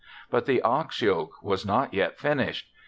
[0.31, 2.65] But the ox yoke was not yet finished.